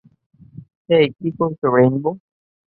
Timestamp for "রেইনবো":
1.75-2.09